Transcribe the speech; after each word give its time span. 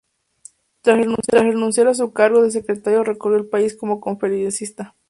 Tras 0.81 0.97
renunciar 1.29 1.87
a 1.87 1.93
su 1.93 2.11
cargo 2.11 2.41
de 2.41 2.49
Secretario 2.49 3.03
recorrió 3.03 3.37
el 3.37 3.45
país 3.45 3.75
como 3.75 4.01
conferencista. 4.01 4.95